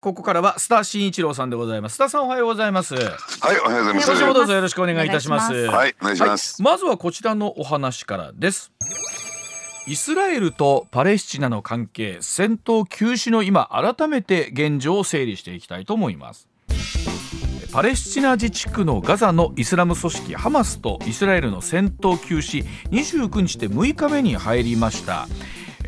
[0.00, 1.96] ここからは須田慎一郎さんでございます。
[1.96, 2.94] 須田さんおはようございます。
[2.94, 3.04] はい
[3.64, 4.06] おはようございます。
[4.06, 5.52] 今週もどうぞよろしくお願いいたします。
[5.52, 8.70] はいお願いします、はい、まずはこちらのお話からです。
[9.88, 16.46] イスラエルとパレスチナの関係戦闘休止の今改めて現状を整理していきたいと思います。
[17.72, 25.26] パレスチナ自治区のガザのイスラム組織ハマスとイスラエルの戦闘休止29日で6日目に入りました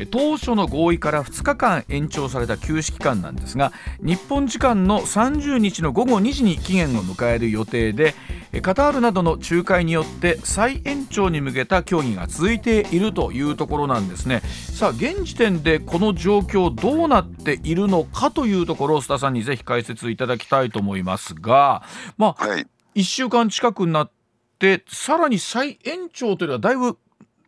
[0.05, 8.15] 当初の合意から2日間延長された休止期間なんですが日本時間の30日の午後2時に期限を迎える予定で
[8.61, 14.41] カタールなどの仲介によって再延長に向けた協議が続いているというところなんですね。
[14.41, 21.83] さあ現時点でこの状況どうなっているのかというところを須田さんにぜひ解説いただきたいと思いますが
[22.17, 24.11] まあ、はい、1週間近くになっ
[24.59, 26.97] てさらに再延長というのはだいぶ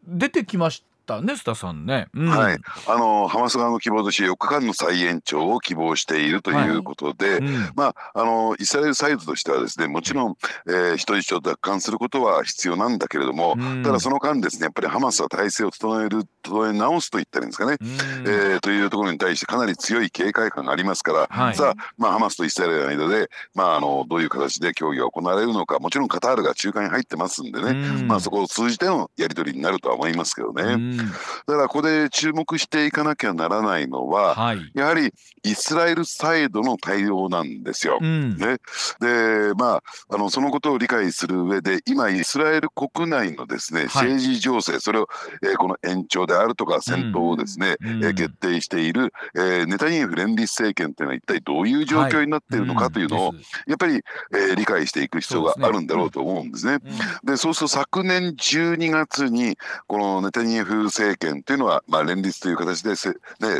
[0.08, 2.57] 出てきましたね須田さんね、うん、はい。
[2.88, 10.35] あのハマス側の希望として4日間の再延長を希望しているということで、はいうん、まああのイスラエルサイドとしてはですねもちろん、
[10.67, 17.88] えー、人質を奪還することは必要なんだけれども、うん、ただその間ですねやっぱりハマスは体制を整える整え直すと言ったらいいんですかね、うん、
[18.28, 30.92] えー、というところに対してかなり強い警戒感がありますから、はい、さあ、まあ、ハマスとイスラエルの間で、まあ、あのどういう形で協議が行われるのかもちろんカタールが仲介に入ってますんでね、まあ、そこを通じてのやり取りになるとは思いますけどね。
[30.97, 35.11] だからここで注目していかなきゃならないのは、はい、やはり
[35.44, 38.00] イスラエルサイドの対応なんですよ。
[38.02, 38.58] うん、ね、
[39.00, 45.08] でまああのそのことを理解する上で今イスラエル国内のですね、政治情勢それを、
[45.44, 54.02] えー、この延長であるとか戦闘をですね、うん、えー、決定している、えー、ネタニヤフ連立政権というのは一体どういう状況になっているのかというのを、はいうん、やっぱり、
[54.33, 56.80] えー、理解していく必要があるんだろうと思うんですね。
[57.23, 59.57] でそうすると昨年12月に
[59.88, 63.16] このネタニヤフ政権というののは、まあ、連立という形でせ、ね、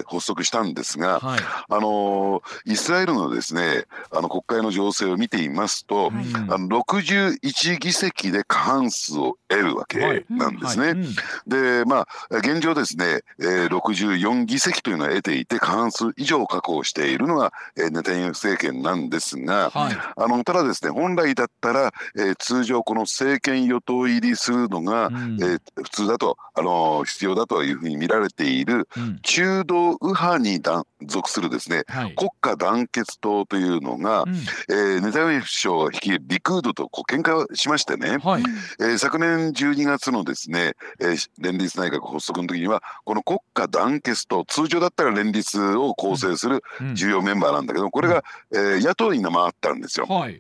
[0.06, 6.12] 発足したんですが、はい、あのイスラエルのですねあの国会の情勢を見ていますと、はい、
[6.50, 11.06] あの61議席で過半数を得るわけなんですね。
[11.48, 28.88] でまあ現状ですね、えー、64議席というのは得ていて過半数以上確保しているのが、えー、ネタニヤフ政権なんですが、あのただですね本来だったら、えー、通常この政権与党入りするのが、うん、えー、普通だとあの必要だというふうにに見られている
[29.22, 30.62] 中道右派に
[31.06, 34.36] 属するですね、はい、国家団結党というのが、うん、
[34.70, 38.44] えー、ネタニヤフ首相が率いるリクードとこう喧嘩をしましてね、はい、
[38.80, 46.64] えー、昨年12月のですね、えー、連立内閣発足の時にはこの国家団結党通常だったら連立を構成する
[46.96, 50.06] 重要メンバーなんだけどこれが、えー、野党に回ったんですよ。
[50.08, 50.40] はい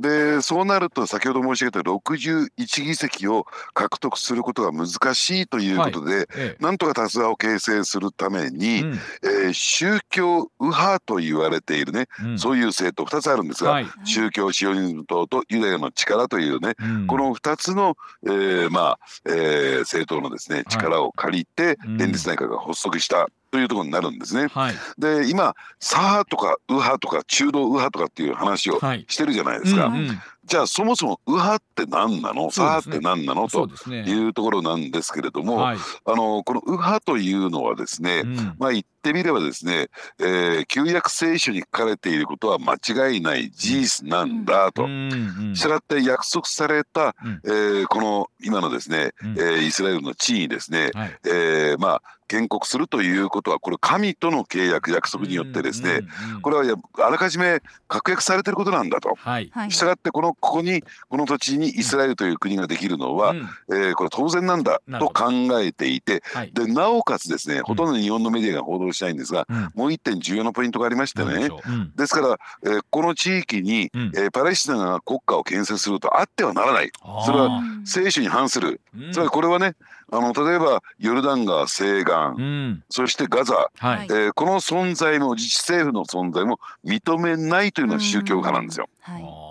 [0.00, 6.22] でそうなると先ほど申し上げた61議席を獲得することが難しいということで、はい。
[6.22, 24.46] ええ、なんとか多数派を形成するために、うん、えー、宗教右派と言われているね、うん、そういう政党2つあるんですが、はい、宗教シオニズム党とユダヤの力というね、うん、この2つの、えー、まあ、えー、政党のですね力を借りて連立内閣が発足したというところになるんですね。
[24.48, 29.88] はい、で今左派とか右派とか中道右派とかっていう話をしてるじゃないですか。
[29.88, 30.20] はいうんうん。
[30.44, 39.88] じゃあそもそも右派って何なの、左派って何なの、というところなんですけれども、はい、あのこの右派というのはですね、うん、まあ言ってみればですね、
[40.20, 44.86] えー、旧約聖書に書かれていることは間違いない事実なんだと。
[44.86, 52.02] したがって約束された、うん、えー、この今のですね、うん、えー、イスラエルの地位にですね、はい、えー、まあ
[52.32, 56.00] 建国するということはこれ神との契約約束によってですね、
[56.40, 59.14] これはあらかじめ確約されていることなんだと。
[59.16, 63.38] はい、したがってこのここにこの土地にイスラエルという国ができるのは、うん、
[63.70, 65.30] えー、これ当然なんだと考
[65.60, 71.70] えていて、はい、でなおかつですねほとんど日本のメディアが報道しないんですが、うん、もう一点重要なポイントがありましてね、う。
[71.70, 76.90] ん、ですから、えー、この地域に、うん、えー、パレスチナが国家を建設するとあってはならない。
[77.24, 78.80] それは聖書に反する、
[79.12, 79.74] それはこれはね
[80.10, 88.88] あの例えばヨルダン川西岸、うん、そしてガザ、はい、えー、この存在も自治政府の存在も認めないというのは宗教家なんですよ。
[89.00, 89.41] はい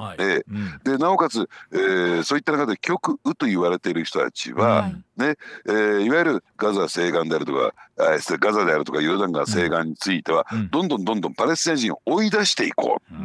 [0.00, 5.34] はい、でうん、でなおかつ、えー、そういった中で極右と言われている人たちは、はい、ね
[5.66, 13.14] えー、いわゆるガザ西岸であるとかガザであるとかヨルダン川西岸については、うん、どんどんどんどんパレスチナ人を追い出していこう。
[13.14, 13.16] う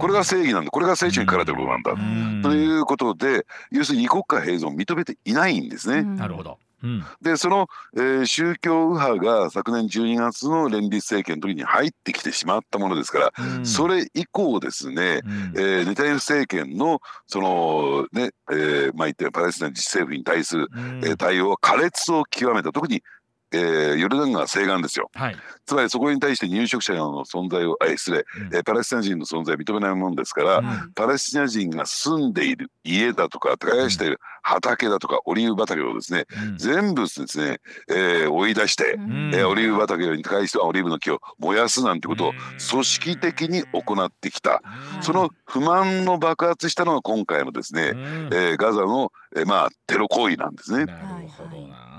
[0.00, 0.70] これが正義なんだ。
[0.70, 1.82] これが聖書に書かれてることなん
[2.42, 2.48] だ。
[2.48, 6.02] ということで要するに二国家併存を認めていないんですね。
[6.02, 22.72] なるほどうん、でその、えー、宗教右派が昨年12月の連立政権の時に入ってきてしまったものですから、うん、それ以降ですね、うん、えー、ネタニヤフ政権のそのね、えー、まあ言ってパレスチナ自治政府に対する、うん、えー、対応は苛烈を極めた。
[22.72, 23.02] 特に
[23.52, 25.36] えー、ヨルダン川西岸ですよ、はい、
[25.66, 28.20] つまりそこに対して入植者の存在をあ失礼、う
[28.50, 37.58] ん、えー、パレスチナ人の存在を認めないものですから、うん、パレスチナ人が住んでいる家だとか耕している畑だとかオリーブ畑をですね、うん、全部ですね、
[37.88, 42.32] えー、追い出して、うん、えー、オリーブ畑に対してはオリーブの木を燃やすなんてことを
[42.70, 44.62] 組織的に行ってきた、
[45.02, 50.86] その不満の爆発したのが今回のですね、えー、ガザの、えー、まあテロ行為なんですね。
[50.86, 51.89] なるほどな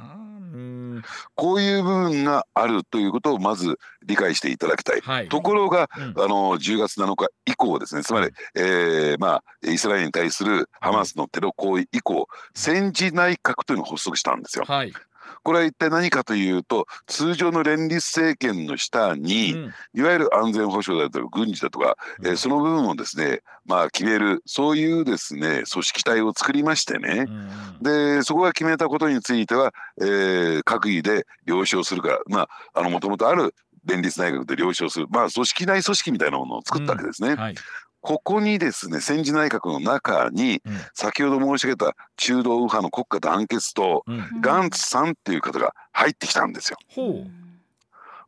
[1.36, 5.02] こういう部分があるということをまず理解していただきたい。
[5.02, 8.04] はい、ところが、うん、あの10月7日以降ですね。
[8.04, 14.66] つまり、えー、まあ、イスラエルに対するハマスのテロ行為以降戦時内閣というのを発足したんですよ。
[14.66, 14.94] はい
[15.44, 33.54] これは一体何かというと通常の連立政権の下に、うん、いわゆる安全保障だとか軍事だとか、うん、えー、その部分をですねまあ決めるそういうですね組織体を作りましてね、うん、でそこが決めたことについては、えー、閣議で了承するからまああのもともとある
[33.86, 37.36] 連立内閣で了承するまあ組織内組織みたいなものを作ったわけですね。
[37.36, 37.56] はい、
[38.02, 40.62] ここにですね戦時内閣の中に、
[40.94, 46.78] 先ほど申し上げた中道右派の国家団結党、うん、ガンツさんっていう方が入ってきたんですよ。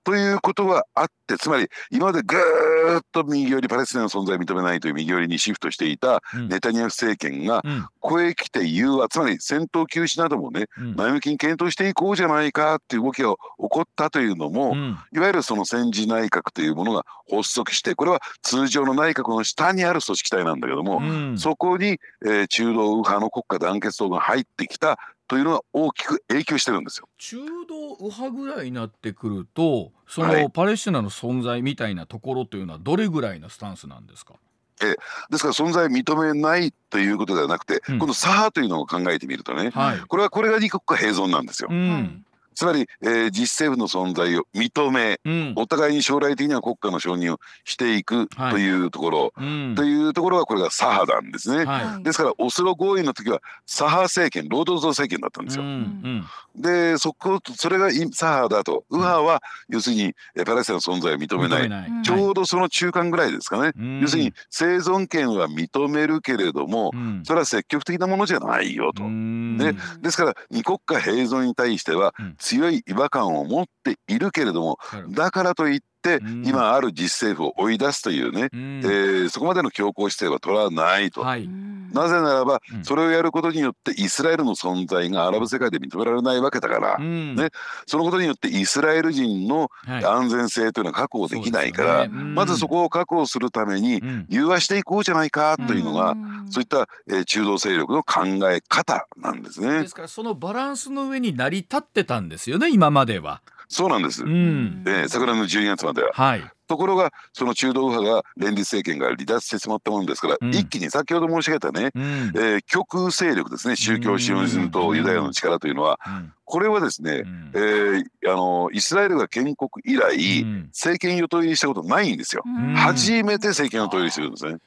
[0.03, 7.63] ということがあってつまり今までぐーっと右寄りパレスチナの存在を認めないという右寄りにシフトしていたネタニヤフ政権が、
[7.99, 14.75] ここへ来て融和つまり戦闘休止などもね、前向きに検討していこうじゃないかっていう動きが起こったというのも、
[15.13, 27.07] いわゆるその戦時内閣というものが発足してこれは通常の内閣の下にある組織体なんだけども、そこに、えー、中道右派の国家団結党が入ってきたというのは大きく影響してるんですよ。
[27.17, 27.37] 中
[27.67, 34.33] 道右派ぐらいになってくるとそのパレスチナの存在みたいなところというのはどれぐらいのスタンスなんですか？
[34.81, 34.95] え
[35.29, 41.69] ですから存在を認めないということではなくて、うん、この左派というのを考えてみるとね、はい、これはこれが二国家併存なんですよ。
[41.71, 55.63] うんつまり、えー、実政府の存在を認め、うん、お互いに将来的には国家の承認をしていくというところ、はいうん、というところがこれが左派なんですね、はい、ですからオスロ合意の時は左派政権労働党政権だったんですよ。
[55.63, 60.13] うん、でそこそれが左派だと右派は要するに
[60.45, 61.63] パレスチナの存在を認めない。
[61.69, 63.71] ない、ちょうどその中間ぐらいですかね、
[64.01, 66.91] 要するに生存権は認めるけれども、
[67.23, 69.03] それは積極的なものじゃないよと。
[69.03, 74.77] ね、ですから二国家併存に対しては、強い違和感を持っているけれども、
[75.09, 87.49] だからといって今ある実政府を追い出すというね、うん、えー、そこまでの強硬姿勢は取らないと、はい、なぜならばそれをやることによってイスラエルの存在がアラブ世界で認められないわけだから、うん、ね、
[87.87, 92.15] そのことによってイスラエル人の安全性というのは確保できないから、はいね。
[92.17, 96.15] うん、まずそこを確保するために融和していこうじゃないかというのが、
[96.49, 99.81] そういった、えー、中道勢力の考え方なんですね。
[99.81, 103.41] ですからそのバランスの上に成り立ってたんですよね今までは。
[103.67, 104.23] そうなんです。
[104.23, 106.11] うん、えー、桜の12月までは。
[106.13, 106.43] はい。
[106.67, 112.03] ところがその中道右派が連立政権が離脱してしまったものですから、うん、一気に先ほど申し上げたね、うん、
[112.35, 122.43] えー、極右勢力ですね宗教シオニズムとユダヤの力というのは、うん、これはですね、うん、えー、あのイスラエルが建国以来、政権与党入りしたことないんですよ。
[122.75, 124.57] 初めて政権与党入りするんですね。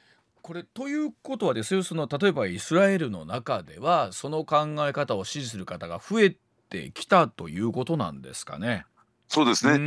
[0.47, 6.37] これということはですよその例えばイスラエルの中ではその考え方を支持する方が増え
[6.69, 8.85] てきたということなんですかね。
[9.27, 9.77] そうですね、え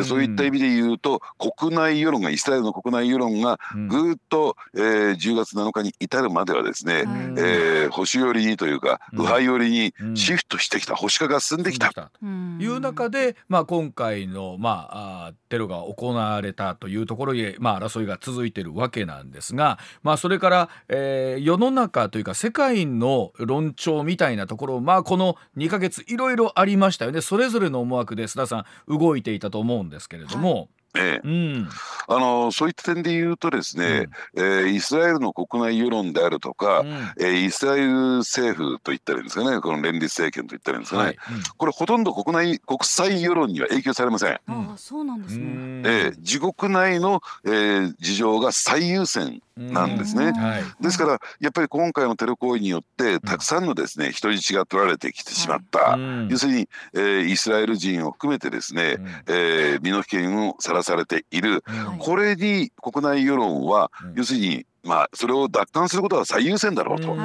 [0.00, 11.92] ー、そういった意味で言うと国内世論がイスラエルの国内世論がぐっと、うん、えー、10月7日に至るまではですね、うん、えー、保守寄りにというか、右派寄りにシフトしてきた、保守化が進んできた。
[11.92, 27.20] という中で、まあ、今回の、まあ、あテロが行われたというところへ、まあ、争いが続いているわけなんですが、まあ、それから、えー、世の中というか世界の論調みたいなところ、まあ、この2か月いろいろありましたよね。
[27.20, 30.68] それぞれの思惑で須田さん動いていたと思うんですけれども。
[30.96, 31.68] ええ、うん、
[32.08, 36.88] あのそういった点で言うとですね、うん、えー、イスラエルの国内世論であるとか、うん、
[37.20, 41.14] えー、イスラエル政府といったらいいんですかねこの連立政権といったらいいんですかね、はい。
[41.14, 44.40] うん、これほとんど国内国際世論には影響されません。
[44.48, 50.32] あそうなんですね、えー、自国内の、えー、事情が最優先なんですね。
[50.80, 55.98] ですからやっぱり今回のテロ行為によってたくさんのですね人質が取られてきてしまった、
[56.28, 61.62] 要するに、えー、イスラエル人を含めてですね、えー、身の危険をさらされている、
[61.98, 67.16] これに国内世論は、要するにまあ、それを奪還することが最優先だろうと。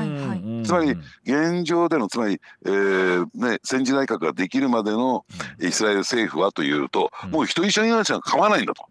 [0.63, 5.25] つまり現状でのつまり、えーね、戦時内閣ができるまでの
[5.62, 8.85] イスラエル政府はというと、もう人一緒に命は構わないんだと。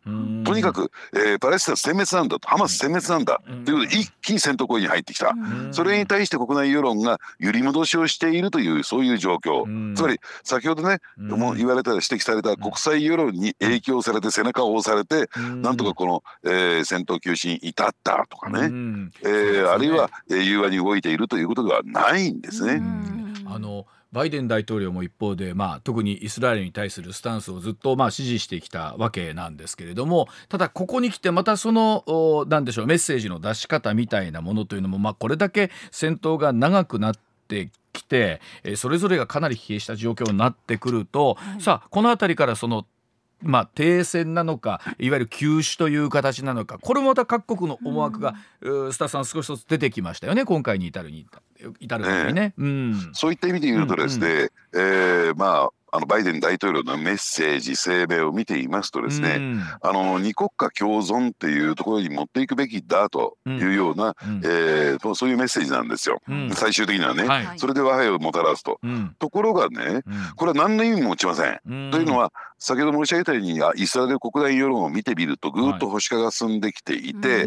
[0.44, 2.48] とにかく、えー、パレスチナ殲滅なんだと。
[2.48, 3.40] ハマス殲滅なんだ。
[3.64, 5.34] ということで一気に戦闘行為に入ってきた。
[5.72, 9.94] それに対して国内世論が揺り戻しをしているというそういう状況。
[9.94, 22.82] つまり先ほどね、もう言われた指摘された国際世論に影響されて背中を押されて、なんとかこの、えー、戦闘休止に至ったとかね、うん、えー、あるいは、えー、融和に動いているということではないんですね。
[23.46, 37.14] あのバイデン大統領も一方で、まあ、特にイスラエルに対するスタンスをずっとまあ支持してきたわけなんですけれどもただここに来てまたその何でしょうメッセージの出し方みたいなものというのも、まあ、これだけ戦闘が長くなっ
[37.48, 38.40] てきて
[38.76, 42.86] それぞれがかなり疲弊した状況になってくると、はい、さあこの辺りからその
[43.42, 51.42] まあ、停戦なのかいわゆる休止という形なのかこれもまた各国の思惑が、うん、スタッフさん少しずつ出てきましたよね今回に至るに至る
[52.28, 54.48] にね、うん、そういった意味で言うとですね、うんうん、
[55.28, 68.80] えー、まああのバイデン大統領のメッセージ声明を見ていますとですね、うん、あの二国家共存っていうところに持っていくべきだというような、うん、えー、そういうメッセージなんですよ、うん、最終的にはね、はい、それで和平をもたらすと、
[69.20, 70.02] ところがね、
[70.34, 71.60] これは何の意味も持ちません。
[71.92, 77.42] というのは先ほど申し上げたようにイスラエル国内世論を見てみるとぐっと保守化が進んできていて、は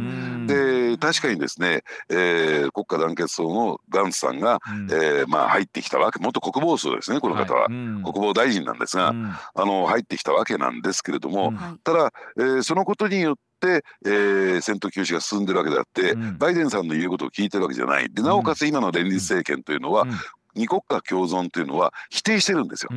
[0.98, 4.60] 確かにですね、えー、国家団結層のガンツさんが、
[4.92, 18.10] えー、まあ、入ってきたわけ元国防相ですねこの方は、はい、国防大臣なんですが、うん、あの入ってきたわけなんですけれども、うん、ただ、えー、そのことによって、えー、戦闘休止が進んでるわけであって、うん、バイデンさんの言うことを聞いてるわけじゃない。
[18.10, 20.06] でなおかつ今の連立政権というのは、
[20.58, 22.90] 二国家共存というのは否定してるんですよ。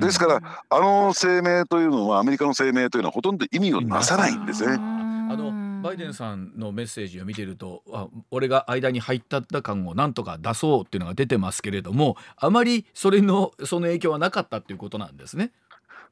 [0.00, 4.76] ですからあの声明というのはアメリカの声明というのはほとんど意味をなさないんですね。
[4.78, 15.52] あのバイデンさんのメッセージを見てるとあ俺が間に入ったった感をなんとか出そうっていうのが出てますけれどもあまりそれのその影響はなかったっていうことなんですね。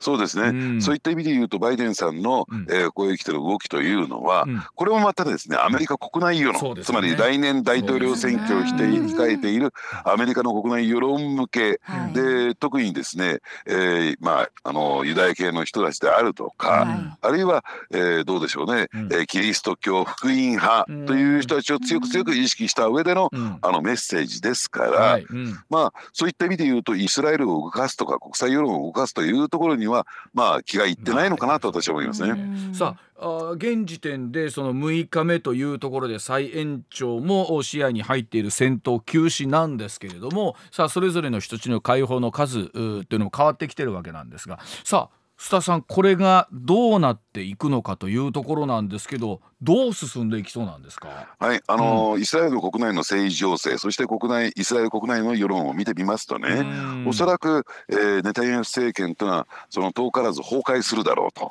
[0.01, 9.73] そうですね、うん、そういった意味で言うとバイデンさんの、うん、えー、こういうる動きというのは、うん、これもまたですねアメリカ国内世論、ね、つまり来年大統領選挙をして控えている
[10.05, 11.81] アメリカの国内世論向け、
[12.13, 23.31] で特にですね、えー、まああのユダヤ系の人たちであるとか、あるいは、えー、どうでしょうね、うん、えー、キリスト教福音派という人たちを強く強く意識した上での、
[23.63, 25.27] あのメッセージですから、はい、
[25.71, 32.35] まあそういった意味で言うとイスラエルを動かすとか国際世論を動かすというところにはまあ気がいってないのかなと私は思いますね。
[32.73, 51.29] さあ現時点でその6日目というところで再延長も視野に入っている戦闘休止なんですけれどもさあそれぞれの人質の解放の数というのも変わってきてるわけなんですがさあ須田さんこれがどうなっていくのかというところなんですけどどう進んでいきそうなんですか？
[51.39, 56.65] はいあの、うん、イスラエル国内の政治情勢そして国内イスラエル国内の世論を見てみますとね
[57.07, 61.51] おそらく、えー、ネタニヤフ政権というのはその遠からず崩壊するだろうと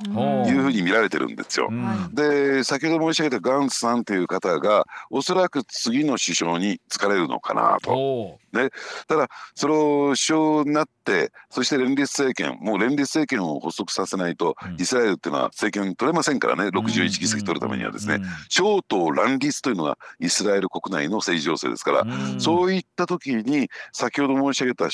[0.50, 1.70] いうふうに見られてるんですよ。
[2.12, 8.40] で先ほど申し上げたガンツさんという方がおそらく次の首相に就かれるのかなと。
[8.54, 8.70] ね、
[9.08, 16.70] ただその首相になってそして連立政権もう連立政権を発足させないと、イスラエルっていうのは政権取れませんからね。
[16.70, 22.06] 61議席取るためにはですね、超党乱立というのがイスラエル国内の政治情勢ですから、
[22.40, 24.86] そういった時に先ほど申し上げた、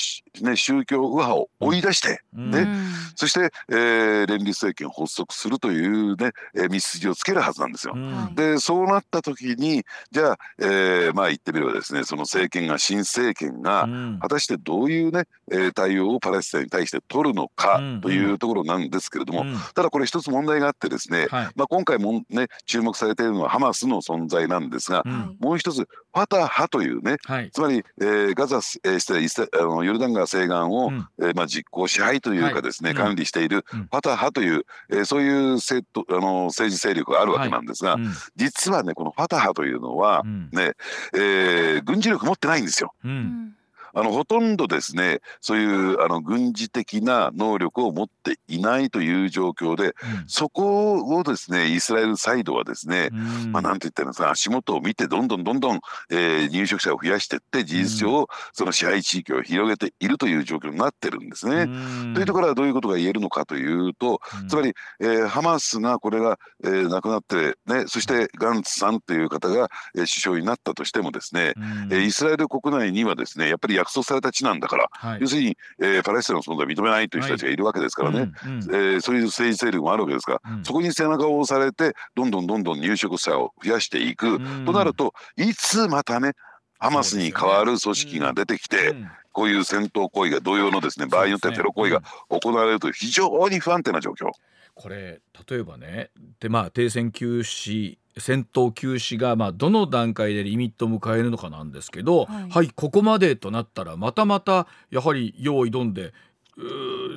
[0.42, 2.66] ね、宗教右派を追い出して、ね。
[3.14, 7.94] そして、えー、連立政権を発足するというね、えー、道筋をつけるはずなんですよ。
[8.34, 13.88] でそうなった時にじゃあ、えー、まあ言ってみればですねその政権が新政権が
[14.20, 25.04] 果たしてどういうね、えー、対応をパレスチナに対して取るのかというところなんですけれども、ただこれ一つ問題があってですね、はい、まあ、今回もね注目されているのはハマスの存在なんですが、
[25.40, 40.72] もう一つファタハというね、はい、つまり、えー、ガザ、えー、してあのヨルダン川西岸を、うん、えー、まあ、実行支配というかですね、はい、管理しているファタハという、えー、そういうせとあの政治勢力があるわけなんですが、はいうん、実はねこのファタハというのは、ね
[41.14, 42.92] えー、軍事力持ってないんですよ。
[43.04, 43.54] うん
[43.94, 49.94] あのほとんどですねそういうあの軍事的な能力を持っていないという状況で、うん、
[50.26, 53.16] そこをですねイスラエルサイドはですね、う
[53.48, 55.80] ん、まあなんて言ったらいいんですか足元を見てどんどんどんどん、
[56.10, 61.66] えー、入植者を増やしていって事実上、その支配地域を広げているという状況になってるんですね。
[62.14, 71.54] というところはどういうことが言えるのかというと、つまり、えー、ハマスがこれが、えー、亡くなってねそしてガンツさんという方が、えー、首相になったとしてもですね、
[71.90, 86.32] えー、イスラエル国内にはですねやっぱり約束された地なんだから、はい、要するに、えー、パレスチナの存在を認めないという人たちがいるわけですからね、はいうんうん、えー、そういう政治勢力もあるわけですから、うん、そこに背中を押されてどんどんどんどん入植者を増やしていく、うん、となるといつまたね
[86.78, 88.94] ハマスに代わる組織が出てきて、
[89.32, 94.30] こういう戦闘行為が同様のですね場合によってはテロ行為が行われるという非常に不安定な状況。
[94.74, 96.10] これ例えばね
[96.40, 106.12] でまあ停戦休止戦闘休止がまあどの段階でリミットを迎えるのかなんですけど、はい、はい、ここまでとなったらまたまたやはり用意どんで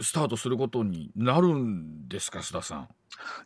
[0.01, 2.88] スタートすることになるんですか須田さん。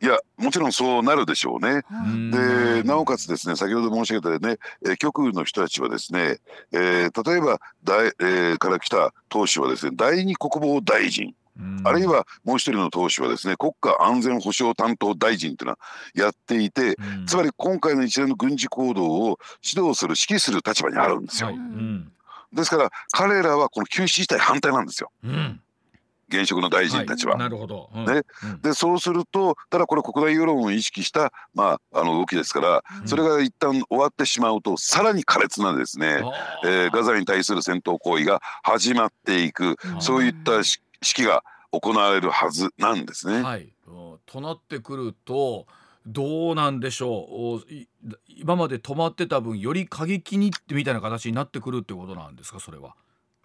[0.02, 1.84] いやもちろんそうなるでしょうね。
[2.32, 6.38] でなおかつですね先ほど申し上げたね、えー、極右の人たちはですね、
[6.72, 11.36] えー、例えば大、えー、から来た党首はですね第二国防大臣
[11.84, 15.80] あるいはもう一人の党首はですね国家安全保障担当大臣というのは
[16.16, 21.48] やっていて、うん、つまり今回の一連の軍事行動を指導する指揮する立場にあるんですよ。
[21.48, 21.56] はい。
[21.56, 22.12] うん、
[22.54, 25.12] ですから彼らはこの休止自体反対なんですよ。
[25.24, 25.62] うん。
[26.30, 27.34] 現職の大臣たちは。
[27.34, 28.24] はい、なるほど、うん、ね、
[28.62, 36.22] でそうするとただこれ国内世論を意識した、まあ、あの動きですから、それが一旦終わってしまうとさらに苛烈なですね、
[36.66, 39.78] えー、ガザに対する戦闘行為が始まっていく。
[40.00, 40.64] そういった
[41.02, 43.42] 式が行われるはずなんですね。
[43.42, 43.74] はい、
[44.26, 45.68] となってくると
[46.06, 47.66] どうなんでしょう。
[48.28, 52.96] 今まで止まってた分より過激にみたいな形になってくるってことなんですかそれは。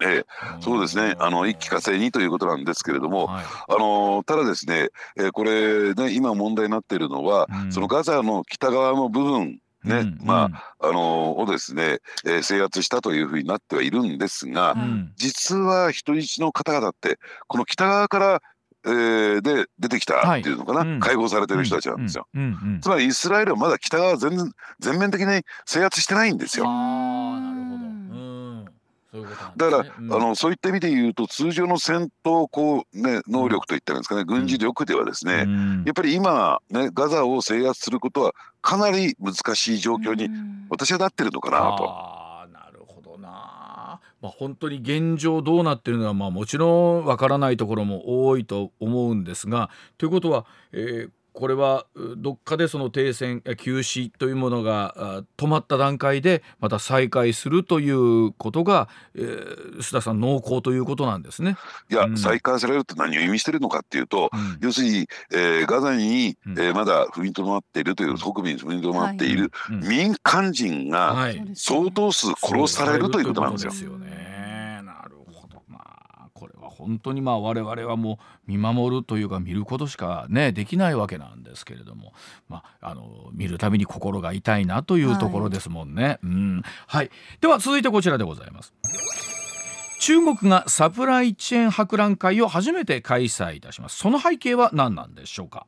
[0.01, 0.25] ええ、
[0.59, 1.15] そうですね。
[1.19, 18.41] あの一気火星にということなんですけれども、はい、あのただですね、えー、これね今問題になっているのは、うん、そのガザの北側の部分ね、うん、まあ、あのをですね、えー、制圧したというふうになってはいるんですが、うん、実は人質の方々ってこの北側から
[18.85, 26.65] えー、で出てきたっていうのかな、はいうん、解放されてる人たちなんですよ、うんうん、つまりイスラエルはまだ北側全然全面的に制圧してないんですよ。
[26.67, 28.32] あなるほど
[29.57, 40.29] だから、うん、あのそういった意味で言うと通常の戦闘こう、ね、能力といったんですかね、軍事力ではですね、うん、やっぱり今、ね、ガザを制圧することはかなり難しい状況に
[40.69, 41.85] 私はなってるのかなと。
[41.87, 51.85] あなるほどな、まあ、本当に現状どうなってるのは、まあ、もちろんわからないところも多いと思うんですがということは、えーこれは
[52.17, 61.57] どっかでその停戦休止というものが止まった段階でまた再開するということが、えー、須田さん濃厚ということなんですね。
[61.89, 71.15] いや、うん、再開されるって何を意味してるのかっていうと、うん、要するに、えー、ガザに、えー、まだ踏みとどまっているという北部に踏みとどまっている民間人が
[71.55, 73.93] 相当数殺されるということなんですよ。
[76.73, 82.13] 本当にまあ我々はもう見守るというか見ることしかねできないわけなんですけれども、
[82.49, 86.03] まあ、あの見るたびに心が痛いなというところですもんね。
[86.03, 86.63] はい、うん。
[86.87, 88.73] はい、では続いてこちらでございます。
[89.99, 93.97] 中国がサプライチェーン博覧会を初めて開催いたします。
[93.97, 95.65] その背景は何なんでしょうか。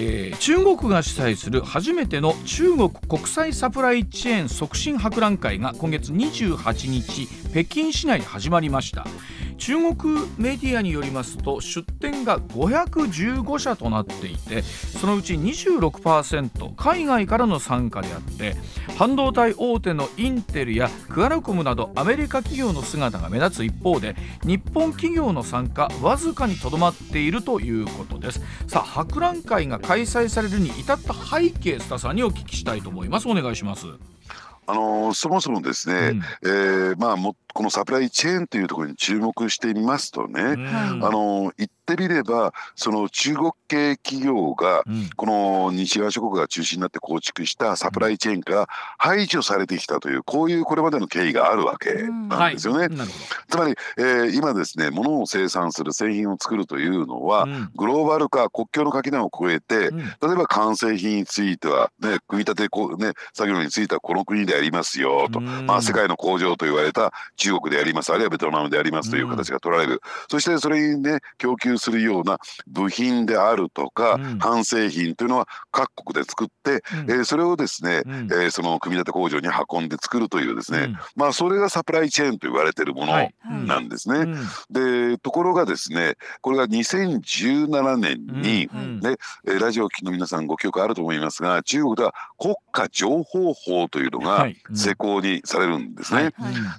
[0.00, 9.04] えー、中国が主催する初めての中国国際サプライチェーン促進博覧会が今月28日北京市内で始まりました
[9.58, 18.56] 中国メディアによりますと出展が515社となっていてそのうち26%海外からの参加であって
[18.96, 28.40] 半導体大手のインテルやクアラコムなどアメリカ企業の姿が目立つ一方で日本企業の参加わずかにとどまっているということです。
[28.66, 33.28] さあ博覧会が開催されるに至った背景須田さんにお聞きしたいと思います。
[33.28, 33.86] お願いします。
[34.68, 44.84] あのそもそもですね、うん、えー、まあもこのサプライチェーンというところに注目してみますとね、うん、あの言ってみればその中国系企業が、
[45.16, 48.66] この西側諸国が中心になって構築したサプライチェーンから
[48.98, 51.94] 排除されてきたというこういうこれまでの経緯があるわけ
[52.28, 52.94] なんですよね。
[52.94, 53.08] はい、
[53.48, 83.12] つまり、えー、今ですね物を生産する製品を作るというのは、うん、グローバル化国境の垣根を越えて、うん、例えば完成品については、ね、組み立てこ、ね、作業についてはこの国でありますよと、まあ、世界の工場と言われた中国でありますあるいはベトナムでありますという形が取られる、うん、そしてそれにね供給するような部品であるとか、うん、半製品というのは各国で作って、うん、えー、それをですね、うん、えー、その組み立て工場に運んで作るというですね、まあそれがサプライチェーンと言われているもの
[83.66, 84.34] なんですね。
[84.70, 88.68] でところがですねこれが2017年に、
[89.02, 96.32] ねラジオ機の皆さんご記憶あると思いますが中国では国家情報法というのが施行にされるんですね。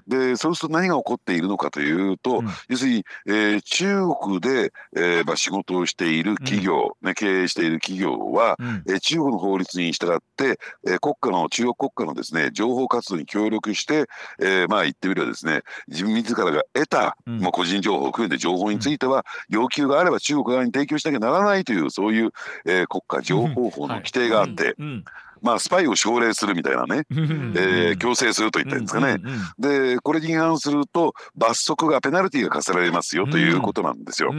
[0.08, 14.06] でそうすると何が起こっているのかというと、要するに、えー、中国で、えーまあ、仕事をしている企業、ね、経営している企業は、えー、中国の法律に従って、えー、国家の中国国家のですね情報活動に協力して、
[14.40, 22.32] えー、まあ言ってみればですね自分自らが得た、まあ、個人情報を含めて情報については、要求があれば中国側に提供しなきゃならないというそういう、
[22.66, 24.76] えー、国家情報法の規定があって。
[25.42, 29.18] まあ、スパイを奨励するみたいなね、えー、強制するといったんですかね、
[29.58, 34.34] でこれに違反すると罰則がペナルティーが課せられますよということなんですよ。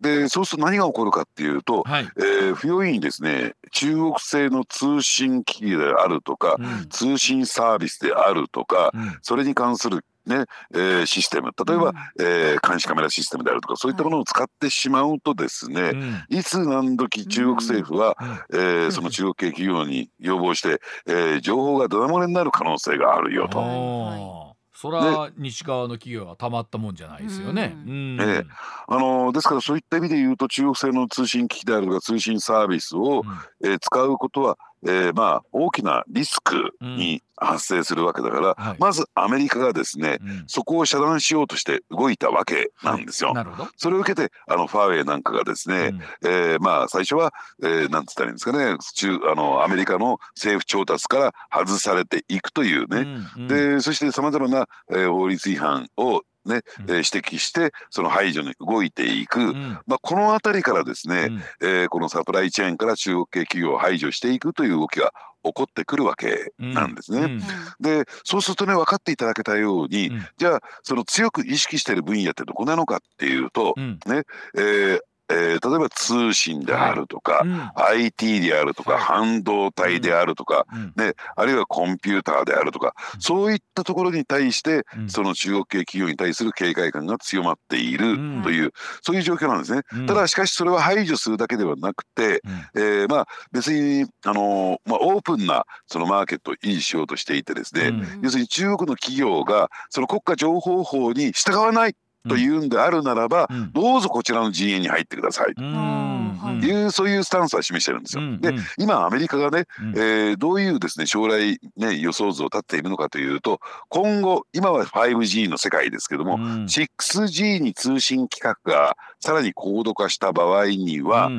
[0.00, 11.50] でそうすると何が起こるかっていうと、はい、えー、不用意にですね中国製の通信機器であるとか、うん、通信サービスであるとか、うん、それに関するねえー、システム。
[11.66, 18.16] 例えば、うん、えー、監視カメラシステムであるとかそういったものを使ってしまうとですね、うん、いつ何時中国政府は、
[18.50, 24.56] うん、えー、その中国系企業に要望して、えー、情報がドラ漏れになる可能性があるよと。
[24.80, 27.76] それは西側の企業はたまったもんじゃないですよね。
[27.84, 28.44] うん、ええ、
[28.86, 33.24] あのですからそういった意味で言うと中国製の通信機器であるとか通信サービスを、
[33.62, 43.32] うん、えー、使うことはえー、まあ大きなリスクに発生するわけだから、うんはい、まずアメリカがですね、うん、そこを遮断しようとして動いたわけなんですよ。
[43.32, 43.46] はい、
[43.76, 53.00] それを受けてあのファーウェイなんかがですね、うん、えー、まあ最初は、えー、なんつったらいいんですかね中あのアメリカの政府調達から外されていくというね、
[53.36, 65.12] うんうん、でそしてさまざまな、えー、法律違反をね、うん、指摘してその排除に動いていく、うん、まあ、この辺りからですね、うん、えー、このサプライチェーンから中国系企業を排除していくという動きが
[65.44, 67.20] 起こってくるわけなんですね。
[67.20, 67.40] うん、
[67.80, 74.24] でそうするとね分かっていただけたように、じゃあその強く意識している分野ってどこなのかっていうと、ね
[74.56, 77.44] えー、えー、例えば通信であるとか、
[77.76, 77.98] はい。
[77.98, 89.82] うん、IT であるとか、はい、半導体であるとか、うん、ね、あるいはコンピューターであるとか、うん、そういったところに対して、その中国系企業に対する警戒感が強まっているという、そういう状況なんですね。
[90.06, 92.42] ただしかしそれは排除するだけではなくて、
[92.74, 101.94] えー、まあ別にあのまあ、オープンなそのマーケットを維持しようとしていてですね、要するに中国の企業がその国家情報法に従わない
[102.28, 105.54] というんであるならば、うん、どうぞこちらの陣営に入ってください。
[105.54, 106.86] とい。
[106.86, 108.22] う、そういうスタンスは示してるんですよ。
[108.38, 121.30] で今アメリカがね、えー、どういうですね将来ね予想図を立っているのかというと今後今は 5G の世界ですけども、うん、6G に通信規格がさらに高度化した場合には、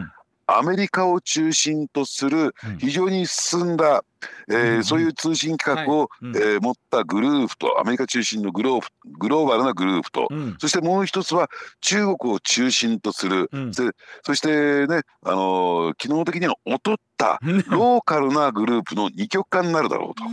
[0.47, 4.03] アメリカを中心とする非常に進んだ、
[4.49, 8.81] えー、そういう通信規格を、はい、えー、持ったグループとアメリカ中心のグロー
[9.17, 11.49] グローバルなグループと、うん、そしてもう一つは
[11.81, 20.23] 中国を中心とする、うん、そしてね、あのー、機能的には劣ったローカルなグループの二極化になるだろうと。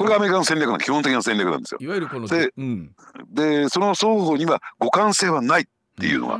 [0.00, 1.78] これがアメリカの戦略の基本的な戦略なんですよ。
[1.82, 2.90] いわゆるこのでうん、
[3.30, 5.64] でその双方には互換性はないっ
[6.00, 6.38] ていうのは。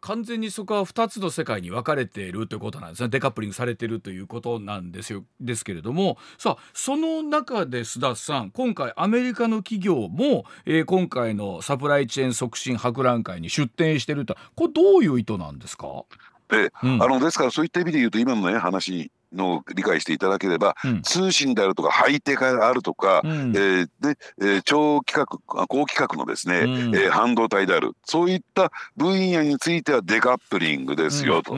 [0.00, 3.08] 完全にそこは2つの世界に分かれているということなんですね。
[3.10, 5.24] デカップリングされているということなんですよ。
[5.40, 6.16] ですけれども。
[6.38, 14.36] さあその中で須田さん今回アメリカの企業も、えー、今回のサプライチェーン促進博覧会に出展していると。
[14.54, 16.04] これどういう意図なんですか？
[16.48, 31.52] で、うん、あのですからそういった意味で言うと今のね話の理解していただければ、うん、通信であるとかハイテクであるとか、うん、えー、で、えー、超規格高規格のですね、うん、えー、半導体であるそういった分野についてはデカップリングですよと、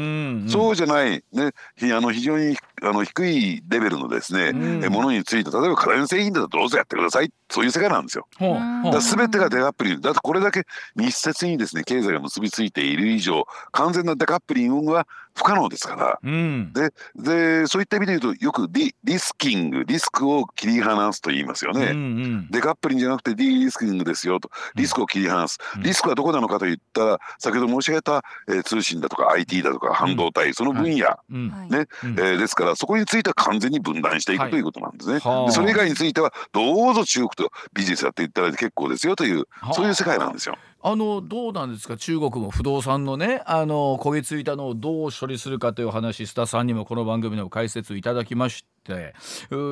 [0.49, 1.53] そうじゃないね
[1.93, 7.31] あの非常にあの低いレベルのですね、うん、ものについて例えば家電製品だとどうぞやってください。
[7.49, 8.27] そういう世界なんですよ。
[8.41, 10.01] だ全てがデカップリング。
[10.01, 10.65] だってこれだけ
[10.97, 24.51] 密接にですね経済が結びついている以上完全なデカップリングは不可能ですから、うん、ででそういった意味で言うとよくリリスキングリスクを切り離すと言いますよね、うんうん、デカップリングじゃなくてディリスキングですよと。
[24.75, 35.21] リスクを切り離す、うん、リスクはどこなのかといったら先ほど申し上げた、えー、通信だとか IT だとか半導体、その分野、はい、ね、えー、ですからそこについては完全に分断していく、はい、ということなんですね。
[35.21, 40.57] それ以外についてはどうぞ中国とビジネスやっていったら結構ですよというそういう世界なんですよ。
[40.83, 41.97] あのどうなんですか？
[41.97, 49.15] 中国も不動産のねあの焦げついたのをどう処理するかという話須田さんにもこの番組でも解説いただきまして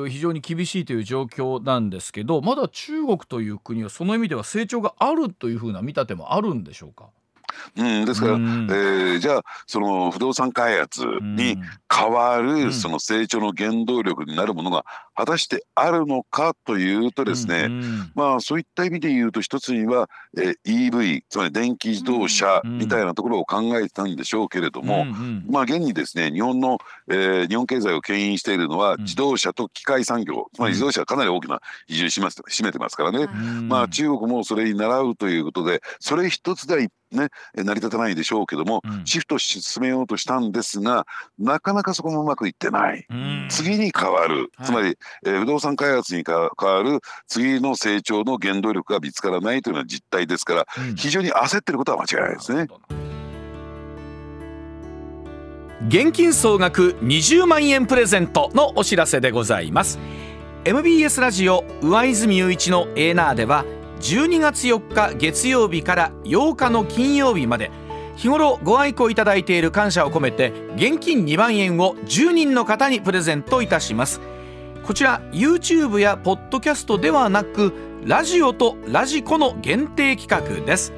[0.09, 7.05] 非常に厳しいという状況なんですけどまだ中国という国はその意味では成長があるというふうな見立てもあるんでしょうか？
[7.77, 14.83] うん、ですから、うん、えー、じゃあその不動産開発に代わるその成長の原動力になるものが
[15.15, 26.77] 果たしてあるのかというとですね、うんうん、まあそういった意味で言うと一つには、えー、EV つまり電気自動車みたいなところを考えてたんでしょうけれども、うんうん、まあ現にですね日本の、
[27.09, 33.27] えー、日本経済を牽引しているのは自動車と機械産業、つまり自動車はかなり大きな比重を占めてますからね、
[33.67, 41.05] まあ中国もそれに習うということでそれ一つでは一ね、成り立たないでしょうけども、うん、シフト進めようとしたんですが
[41.39, 52.67] なかなかそこもうまくいってない、うん、次に変わる、つまり、えー、不動産開発に変わる次の成長の原動力が見つからないというのは実態ですから、うん、非常に焦ってることは間違いないですね。
[55.87, 59.99] 現金総額20万円プレゼントのお知らせでございます。
[60.63, 63.65] MBS ラジオ上泉雄一のエーナーでは
[63.99, 67.69] 12月4日月曜日から8日の金曜日まで
[68.15, 74.21] 日頃ご愛顧いただいている感謝を込めて現金2万円を10人の方にプレゼントいたします
[74.85, 80.93] こちら YouTube やポッドキャストではなくラジオとラジコの限定企画です。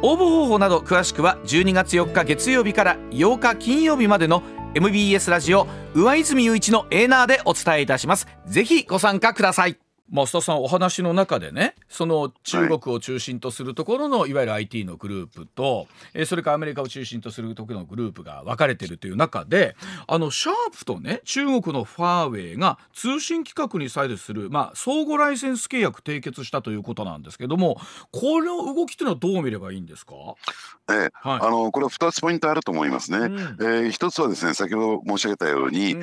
[0.00, 4.44] 応募方法など詳しくは12月4日月曜日から8日金曜日までの
[4.74, 8.28] MBS ラジオ上泉雄一のエーナーでお伝えいたします。
[8.46, 9.89] ぜひご参加ください。
[10.12, 30.14] 増田さんお話の中でねその中国を中心とするところの、はい、いわゆる IT のグループと、えそれからアメリカを中心とするところのグループが分かれてるという中であのシャープとね中国のファーウェイが通信規格に際する、まあ、相互ライセンス契約締結したということなんですけどもこの動きというのはどう見ればいいんですか、
[30.88, 33.18] えー、はい、あのこれは2つポイントあると思いますね。
[33.18, 36.02] うん、えー、1つはですね先ほど申し上げたように、うん、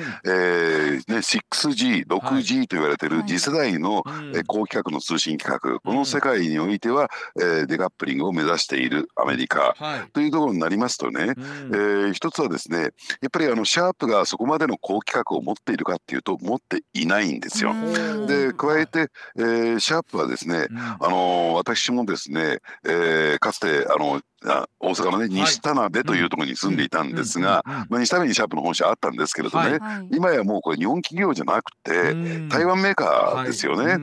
[1.06, 3.08] ー、ね、6G、6G と言われてい。
[3.08, 3.97] る次世代の、はい、
[4.34, 5.80] え高規格の通信規格。
[5.80, 12.90] この世界においては、えー、デカップリングを目指しているアメリカ、はい、というところになりますとね、うん、えー、一つはですねやっ
[13.32, 17.74] ぱりあのシャープがそこまでの高規格を持っているかっていうと持っていないんですよ。
[18.26, 32.14] で加えて、えー、シャープはですね、うん、あの私もですね、えー、かつてあの大阪のね西田辺というところに住んでいたんですが、まあ、西田辺にシャープの本社あったんですけれどね、はい、今やもうこれ日本企業じゃなくて
[32.48, 34.00] 台湾メーカーですよね、はい、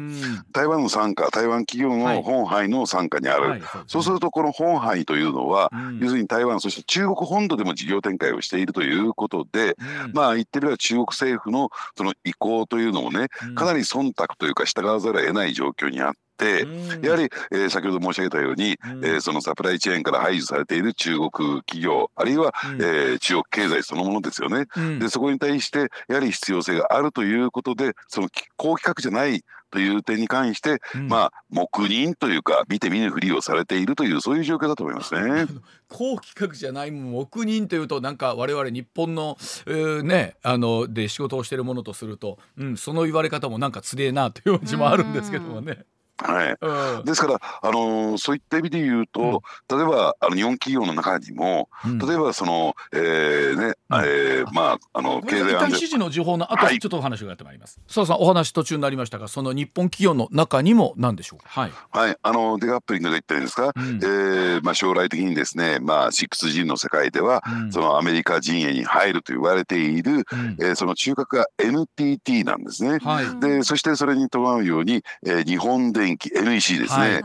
[0.51, 9.75] 台湾の傘下台湾企業の本杯の傘下にある、はい、そうするとこの本杯というのは、要するに台湾そして中国本土でも事業展開をしているということで、
[10.13, 16.24] まあ言ってみれば中国政府のその意向というのもねかなり忖度というか従わざるを得ない状況にあって。
[16.43, 21.29] やはり、えー、先ほど申し上げたように、うん、えー、そのサプライチェーンから排除されている中国
[21.61, 35.47] 企業あるいは、うん、えー、中国経済そのものですよね、うん、でそこに対してやはり必要性があるということでその高規格じゃないという点に関して、うん、まあ黙認というか見て見ぬふりをされているというそういう状況だと思いますね。
[35.89, 45.85] 高規格じゃない黙認というとなんか我々日本の、えー、ねあので仕事をしているものとすると、うん、その言われ方もなんかつれえなという感じもあるんですけどもね。
[46.17, 57.79] はい、うん、ですから、あのー、そういった意味で言うと、うん、例えばあの日本企業の中にも、うん、例えばその、えーねえー、まああの経済安全指示の情報の後、はい、ちょっとお話を伺ってまいります。
[57.87, 61.39] さんお話途中になりましたがその日本企業の中にも何でしょう？
[61.39, 61.45] か。
[61.49, 70.23] はい、はい、あのデカップリングで言ったんですか、うん、えー、まあ、将来的にですね、まあ、6G の世界では、そのアメリカ陣営に入ると言われている、うん、
[70.59, 72.99] えー、その中核が NTT なんですね。
[72.99, 77.19] はい、でそしてそれに伴うように、えー、日本電電機 NEC ですね、はい、え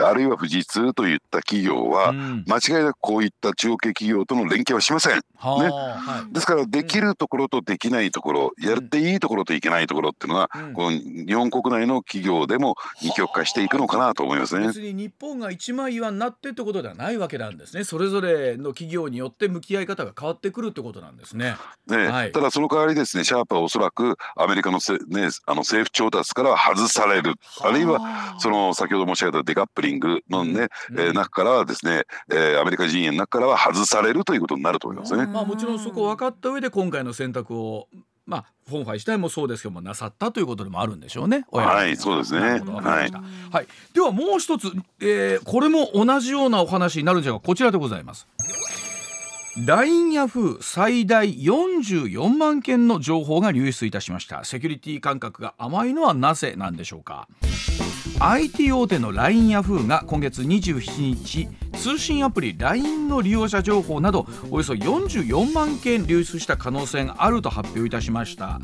[0.00, 5.14] ー、あるいは富士通といった企業は、間違いなくこういった中国系企業との連携はしません。
[5.14, 5.22] ね、
[6.32, 14.68] ですからできるところとできないところ、やっていいところといけないところっていうのは、この日本国内の企業でも二極化していくのかなと思いますね。
[14.68, 17.84] 別に日本が一枚岩になってってことではないわけなんですね。
[17.84, 21.56] それぞれの企業によって向き合い方が変わってくるってことなんですね。
[21.86, 27.79] ね、はい、ただその代わりですね、シャープはおそらくアメリカのせ、ね、あの政府調達からは外される、ある。
[27.79, 35.26] いはその先ほど申し上げたデカップリングのね、うん、えー、中からはですね、えー、アメリカ陣営の中からは外されるということになると思いますね。
[35.26, 37.88] まあもちろんそこ分かった上で今回の選択を
[38.26, 41.44] まあ、本杯自体もそうですけどもなさったということでもあるんでしょうね。
[41.50, 42.40] はい、そうですね。
[42.40, 43.10] はい、
[43.50, 48.28] はい、ではもう一つ、えー、これも同じようなお話になるんですがこちらでございます。
[49.56, 54.44] LINE ヤフー最大44万件の情報が流出いたしました。
[54.44, 57.26] セキュリティ感覚が甘いのはなぜなんでしょうか
[58.20, 68.60] ？IT 大手の LINE ヤフーが今月27日通信アプリ LINE の利用者情報などおよそ44万件流出した可能性があると発表いたしました。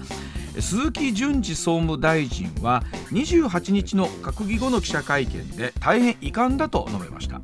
[0.60, 7.40] 鈴木淳司総務大臣は28日の閣議後の記者会見で大変遺憾だと述べました。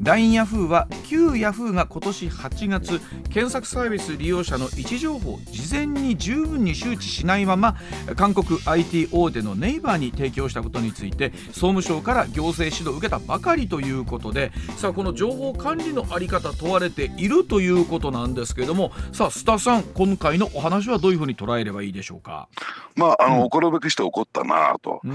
[0.00, 3.00] LINE ヤフーは旧ヤフーが今年8月
[3.30, 7.76] 検索サービス利用者の位置情報を事前に十分に周知しないまま
[8.16, 22.48] 韓国 IT 大手のネイバーに提供したことについて総務省から行政指導を受けたばかりということでさあこの情報管理の在り方問われているということなんですけれどもさあ須田さん今回のお話はどういうふうに捉えればいいでしょうか？
[22.96, 25.08] まあ、あの、うん、起こるべきして起こったなと、え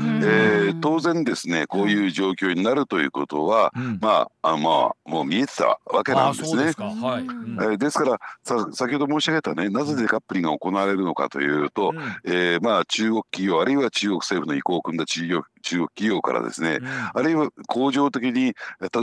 [0.72, 6.66] ー、当然ですねこういう状況になるということは、うん、まああまあもう見えてたわけなんですね。
[6.66, 7.74] ですはい。
[7.74, 12.00] えですからさ先ほど申し上げたねなぜデカップリングが行われるのかというと、うん、
[12.32, 18.54] えー、まあ、中国企業あるいは中国政府の意向を組んだ中国中国企業からですね、うん、あるいは恒常的に例え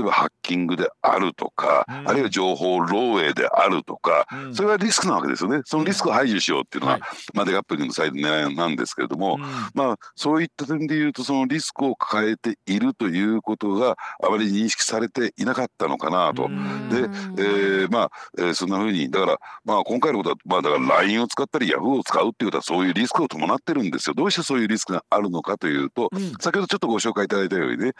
[0.02, 5.62] ばハッキングであるとか、うん、あるいは情報漏洩であるとか、うん、それはリスクなわけですよね。
[5.64, 6.98] そのリスクを排除しようっていうのは、
[7.34, 9.38] まあ、デカップリングのサイド狙いなんですけれども、
[9.74, 16.48] まあそういった点でいうとそのリスクを抱えているということがあまり認識されていなかったのかなと。
[16.48, 24.14] で、えー、まあ、えー、そんなふうにだからまあ今回のことはまあだから LINE を使ったり Yahoo を使うっていうことはそういうリスクを伴ってるんですよ。
[24.14, 26.10] どうしてそういうリスクがあるのかというと、
[26.46, 27.92] 先ほどちょっとご紹介いただいたようにね、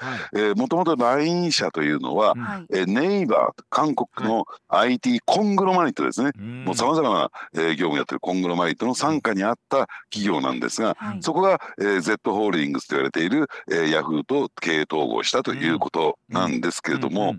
[0.54, 6.30] もともと LINE 社というのは、はい、えー、ネイバー韓国の IT コングロマリットですね、
[6.64, 17.35] もうさまざまな、えー、業務やってるコングロマリットの傘下にあった企業なんですが、はい、そこが、えー、Z ホールディングスと言われている、えー、ヤフーと経営統合したということなんですけれども、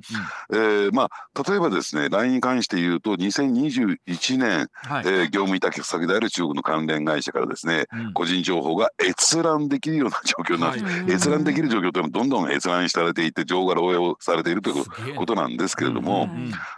[0.54, 16.30] えまあ例えばですね LINE に関して言うと2021年、はい、えー、業務委託先である中国の関連会社からですね、うん、個人情報が閲覧できるような状況になって、はい、閲覧できる状況というのはどんどん閲覧されていて情が漏洩をされているということなんですけれども、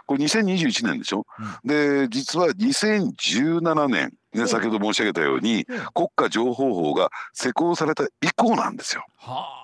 [0.06, 1.26] これ2021年でしょ、
[1.64, 9.04] うん、で実は2017年ね、先ほど申し上げたように、国家情報法が施行された以降なんですよ。
[9.16, 9.59] はあ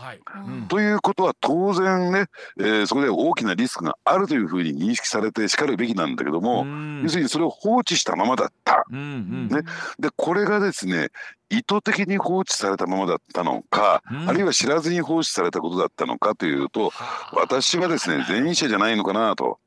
[0.00, 2.26] はい、うん、ということは当然ね、
[2.58, 6.64] えー、そこで大きなリスクがあるというふうに認識されてしかるべきなんだけども、
[7.02, 8.86] 要するにそれを放置したままだった。
[8.90, 9.62] うんうん、ね、
[9.98, 11.10] でこれがですね
[11.50, 16.92] 意図的に放置されたままだったのか、うん、あるいは知らずに放置されたことだったのかというと
[17.32, 19.58] 私はですね前者じゃないのかなと。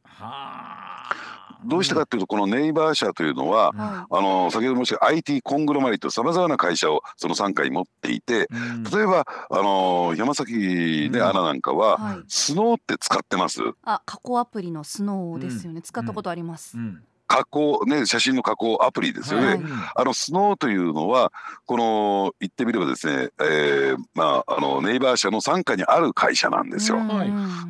[1.66, 8.48] どうしてかっていうとこのネイバー社というのは、あの先ほど申し上げた IT コングロマリットさまざまな会社をその傘下に持っていて、
[8.94, 13.62] 例えばあの山崎ね、アナなんかは、スノーって使ってます？
[13.84, 16.78] あ加工アプリのスノーですよね、使ったことあります、
[17.28, 19.48] 加工ね写真の加工アプリですよね。
[19.48, 19.60] はい、
[19.96, 21.32] あのスノーというのは
[21.66, 27.00] この言ってみればですね、えー、まああのネイバー社の傘下にある会社なんですよ。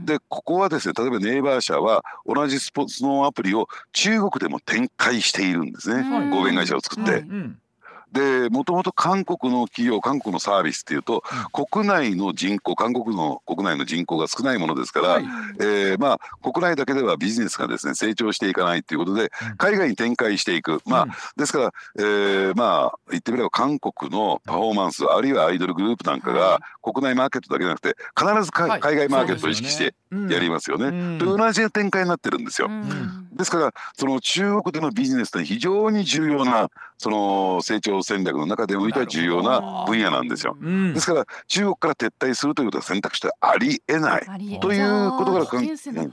[0.05, 6.03] でここはですね例えばネイバー社は同じスポスノーアプリを中国でも展開しているんですね。
[6.29, 7.23] 合弁会社を作って。
[8.13, 11.23] でもともと韓国の企業韓国のサービスっていうと、
[11.55, 15.25] うん、国内の人口韓国の国内の人口が少ないものですから、はい、
[15.59, 29.95] えー、まあ、国内だけではビジネスがですね成長していかないということで、海外に展開していく、まあ、ですから、えー、まあ言ってみれば韓国のパフォーマンスあるいはアイドルグループなんかが国内マーケットだけじゃなくて必ず海外マーケットを意識して
[30.29, 30.85] やりますよね。
[30.87, 32.69] うん、と同じ展開になってるんですよ。
[33.33, 36.69] ですからその中国でのビジネスって非常に重要な
[37.03, 40.55] その成長戦略の中でおいては重要な分野なんですよ。
[40.93, 44.25] ですから中国から撤退するということは選択肢はありえない
[44.61, 46.09] ということから考え、うん、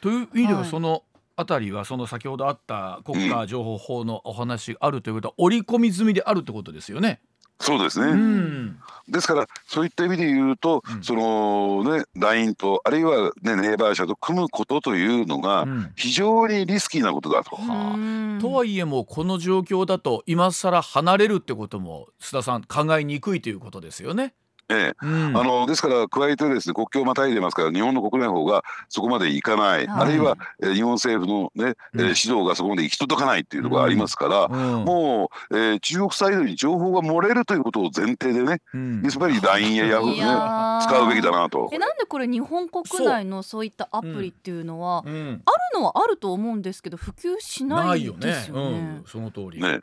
[0.00, 1.02] という意味ではその、
[1.36, 7.20] あたりはその先ほどあった国家情報法のお話があるということは織り込み済みであるってことですよね。
[7.60, 15.66] そうですね、うん、ですからそういった意味で言うと、うん、そのね LINE とあるいは、ね、ネイバー社と組むことというのが
[15.96, 17.58] 非常にリスキーなことだと。
[17.58, 24.34] うん、とはいえもこの状況だと今更離れるってことも須田さん考えにくいということですよね。
[24.70, 41.70] ええ、うん、あのですから加えてですね国境をまたいでますから日本の国内法がそこまでいかない、はい、あるいは、え日本政府のね、うん、指導がそこまで行き届かないっていうところがありますから、うん、もう、えー、中国サイドに情報が漏れるということを前提でね、うん、やっぱり LINE や Yahoo ね使うべきだなと。
[41.72, 45.40] えなんでこれ日本国内のそういったアプリっていうのは、ある
[45.74, 48.58] のはあると思うんですけど普及しないですよね。
[48.58, 49.02] よね。
[49.06, 49.80] その通り、ね。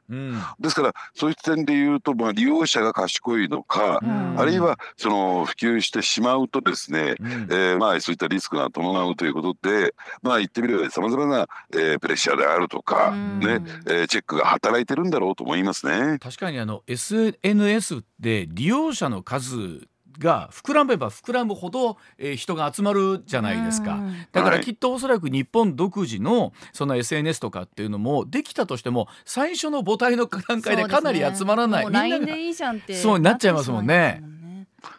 [0.60, 4.00] ですからそういった点で言うと、まあ、利用者が賢いのか、
[4.38, 16.18] あるいはその普及してしまうとですね、うん、えー、まあそういったリスクが伴うということでまあ言ってみればさまざまな、えー、プレッシャーであるとか、うん、ね、えー、チェックが働いてるんだろうと思いますね。
[16.20, 19.88] 確かにあの SNS で利用者の数
[20.20, 24.00] が膨らめば膨らむほど、えー、人が集まるじゃないですか。
[24.32, 34.24] だからきっとおそらく日本独自のその SNS とかっていうのもできたとしても最初の母体の段階でかなり集まらない、ね、みんながそうなっちゃいますもんね。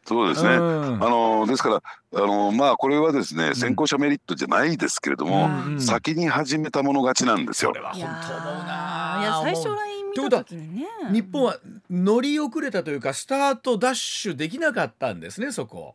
[0.05, 0.51] そうですね。
[0.51, 1.83] あのですから
[2.15, 7.73] あのまあこれはですね、先行者メリットじゃないですけれども、うん、先に始めたもの勝ちなんですよ。
[7.73, 9.19] は本当思うな。
[9.21, 10.87] いや最初ライン見た時にね。
[11.13, 11.59] 日本は
[11.91, 15.95] 乗り遅れたというかスタートダッシュできなかったんですねそこ。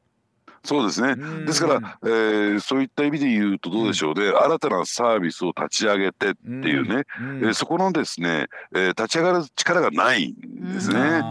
[0.63, 1.15] そうですね。
[1.45, 11.21] ですから、えー、そういった意味で言うとどうでしょうね、うん、新たなサービスを立ち上げてっていうね、うん、えー、そこのですね、えー、立ち上がる力がないんですね。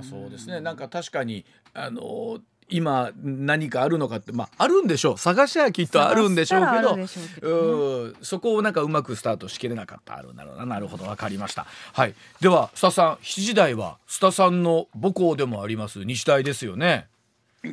[0.00, 0.60] あそうですね。
[0.60, 5.18] なんか確かにあの今何かあるのかってまああるんでしょう。
[5.18, 10.16] 探しはきっとあるんでしょうけど、ね、うそこをなんかうまくスタートしきれなかった。
[10.16, 11.66] あるなるなるほど分かりました。
[11.92, 12.14] はい。
[12.40, 16.02] では須田さん7時台は須田さんの母校でもあります。
[16.04, 17.08] 西大ですよね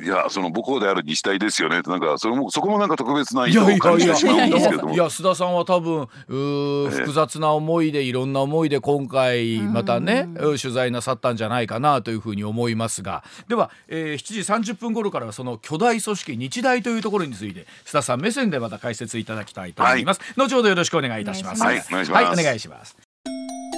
[0.02, 1.82] いやその母校である日大ですよね。
[1.82, 13.24] なんかそれもそこもなんか特別な意図を感じてしまうんですけどいや須田さんは多分う、複雑な思いでいろんな思いで今回またね、取材なさったんじゃないかなというふうに思いますが。
[13.48, 21.62] では、えー、7時30分頃からはその巨大組織日大というところについて須田さん目線でまた解説いただきたいと思います、はい、後ほどよろしくお願いいたします。
[21.62, 22.96] はいお願いします、はい、お願いします。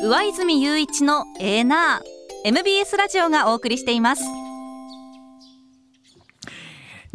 [0.03, 2.17] 上泉雄一のエーナー。
[2.47, 4.46] MBS ラジオがお送りしています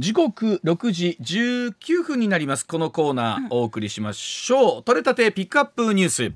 [0.01, 2.65] 時刻6時19分になります。
[2.65, 6.33] このコーナーお送りしましょう、うん、取れたてピックアップニュース。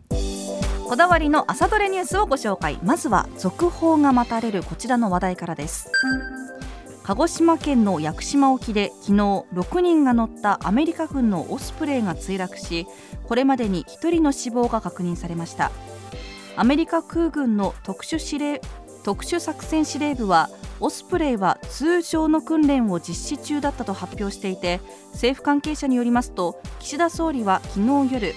[0.88, 2.78] こだわりの朝どれニュースをご紹介。
[2.84, 5.89] まずは続報が待たれるこちらの話題からです。
[7.01, 9.13] 鹿児島県の屋久島沖で昨日
[9.55, 12.86] 6人が乗ったアメリカ軍のオスプレイが墜落し
[13.24, 15.72] これまでに1人の死亡が確認されました。
[16.55, 18.61] アメリカ空軍の特殊司令
[19.06, 20.49] 特殊作戦司令部は
[20.80, 24.82] オスプレイは通常の訓練を実施中だったと発表していて
[25.14, 28.34] 政府関係者によりますと岸田総理は昨日夜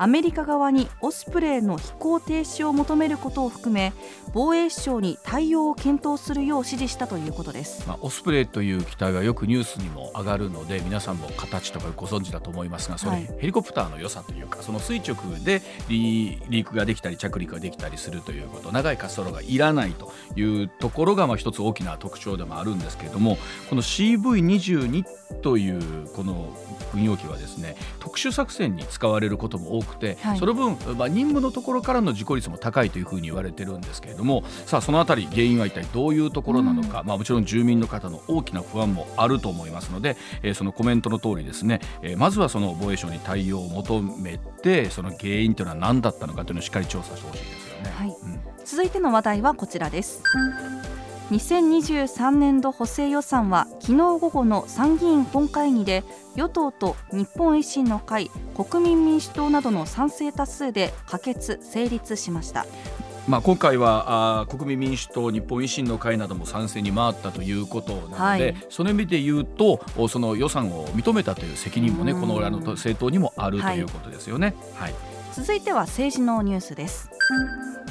[0.00, 3.92] アメリカ側にオスプレイの飛行停止を求めることを含め
[4.32, 18.70] 防衛省に対応を検討するよう指示したということです、まあ、オスプレイという機体はよくニュースにも上がるので皆さんも形とかご存知だと思いますがそれ、はい、ヘリコプターの良さというかその垂直でリークができたり着陸ができたりするということ。
[18.70, 23.36] 長い滑走路がいらないというところがまあ一つ大きな特徴でもあるんですけれども
[23.68, 25.04] この CV22
[25.42, 26.54] というこの
[26.92, 47.90] 軍用機はですね特殊作戦に使われることも多くて、はい、その分、まあ、任務のところからの事故率も高いというふうに言われてるんですけれどもさあそのあたり原因は一体どういうところなのか、うん、まあ、もちろん住民の方の大きな不安もあると思いますので、えー、そのコメントの通りですね、えー、まずはその防衛省に対応を求めてその原因というのは何だったのかというのをしっかり調査してほしいですよね。
[47.90, 50.22] はいうん、続いての話題はこちらです。
[51.30, 56.02] 2023年度補正予算は昨日午後の参議院本会議で
[56.36, 62.64] 与党と日本維新の会国民民主党などの賛成多数で可決・成立しました。
[63.26, 74.54] まあ、今回はあ国民民主党、日本維新の会なども賛成に回ったということなので、はい、その意味で言うとその予算を認めたという責任もねこの裏の政党にもあるということですよね。
[74.76, 74.94] はい、
[75.38, 77.08] 続いては政治のニュースです。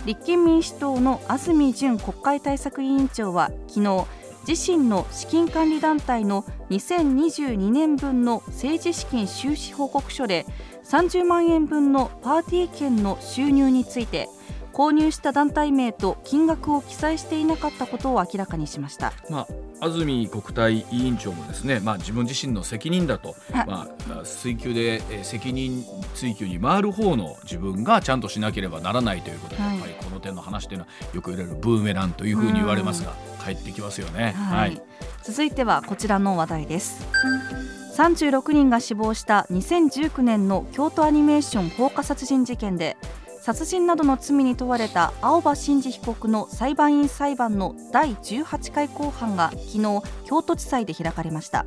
[0.06, 4.06] 立憲民主党の安住淳国会対策委員長は昨日
[4.46, 10.46] 自身の資金管理団体の2022年分の政治資金収支報告書で
[10.84, 14.28] 30万円分のパーティー券の収入について
[14.74, 19.14] 購入した団体名と金額を記載していなかったことを明らかにしました。
[19.30, 23.36] まあ安住国対委員長もですね、まあ、自分自身の責任だと、
[23.68, 25.84] まあ、追及で、え責任
[26.16, 33.14] 追及に回る方の自分がちゃんとしなければならないということで、はい、やっぱりこの点の話というのはよく言われるブーメランというふうに言われますが
[33.44, 34.82] 帰ってきますよね、はい、はい、
[35.24, 37.06] 続いてはこちらの話題です。
[37.98, 42.96] 36人が死亡した2019年の京都アニメーション放火殺人事件で
[43.48, 51.66] 殺人などの罪に問われた青葉真司被告の裁判員裁判の第18回公判が昨日京都地裁で開かれました。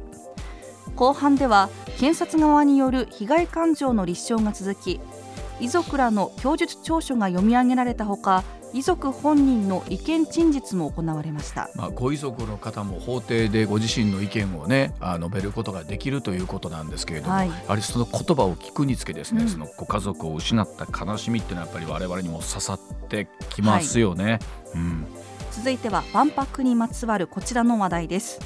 [0.94, 5.00] 公判では検察側による被害感情の立証が続き
[5.58, 24.38] 遺族らの供述調書が読み上げられたほか遺族本人の意見陳述も行われました、まあ、ご遺族の方も法廷でご自身の意見をねあ述べることができるということなんですけれども、はい、やはりその言葉を聞くにつけですね、うん、そのご家族を失った悲しみっていうのはやっぱり我々にも刺さってきますよね、はい、
[24.76, 25.06] うん、
[25.50, 28.40] 続いては万博にまつわるこちらの話題です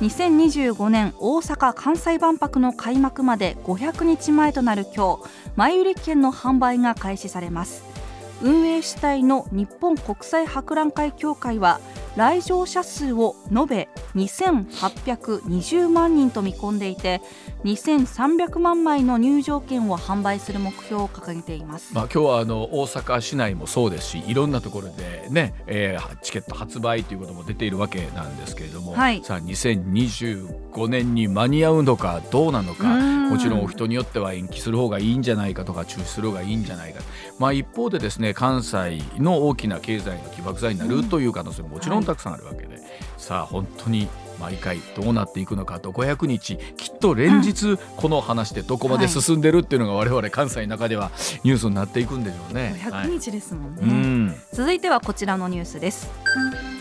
[0.00, 5.22] 2025年大阪・関西万博の開幕まで500日前となる今日
[5.56, 7.93] 前売り券の販売が開始されます
[8.42, 11.80] 運営主体の日本国際博覧会協会は
[12.16, 17.20] 来場者数を延べ2820万人と見込んでいて
[17.64, 37.00] 2300万枚の入場券を販売する目標を掲げています、まあ、今日はあの大阪市内もそうですしいろんなところでね、えー、チケット発売ということも出ているわけなんですけれども、はい、さあ2025年に間に合うのかどうなのかもちろんお人によっては延期する方がいいんじゃないかとか中止する方がいいんじゃないか、
[37.38, 42.82] まあ、一方でですね関西の大きな経済の起爆剤になるという可能性ももちろんたくさんあるわけで、はい、
[43.16, 44.08] さあ本当に
[44.40, 51.10] 毎回どうなっていくのかと500日きっと連日この話でどこまで進んでるっていうのが我々関西の中では
[51.44, 52.76] ニュースになっていくんでしょうね。
[52.78, 54.34] 500日ですもんね、はい、ん。
[54.52, 56.10] 続いてはこちらのニュースです。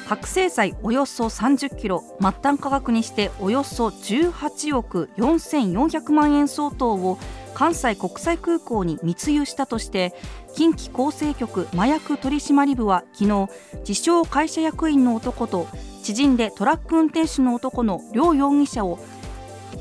[0.07, 7.17] 覚醒剤およそ30キロ末端価格にしておよそ18億4400万円相当を
[7.53, 10.13] 関西国際空港に密輸したとして
[10.55, 13.49] 近畿厚生局麻薬取締部は昨日
[13.87, 15.67] 自称会社役員の男と
[16.03, 18.99] 知人でトラック運転手の男の両容疑者を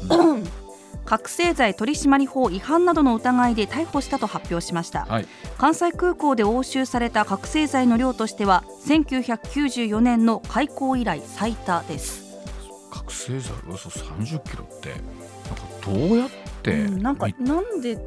[1.05, 5.27] 覚醒剤取締法違反などの疑いで逮捕したと発表しました、はい、
[5.59, 12.23] 関西空港で押収された覚醒剤の量としては1994年の開港以来最多です。
[12.91, 17.99] 覚醒剤およそ30キロってなんかどうやって、うん、なんかなんで？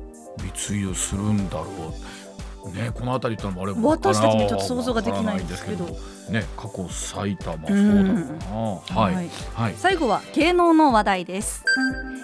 [0.43, 2.75] 密輸するんだろう。
[2.75, 5.85] ね、この辺りってのもあれ私たちもちょっと想像ができないんですけど。
[6.31, 11.63] ね、過去最多まあそうだな、はい、はい、最後は芸能の話題です。